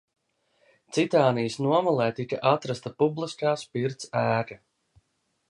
Citānijas 0.97 1.57
nomalē 1.65 2.07
tika 2.21 2.41
atrasta 2.53 2.93
publiskās 3.05 3.67
pirts 3.77 4.11
ēka. 4.25 4.61